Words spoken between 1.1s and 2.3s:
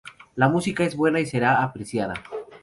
y será apreciada.